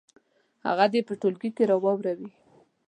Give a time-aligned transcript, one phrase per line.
[0.67, 2.29] هغه دې په ټولګي کې واوروي.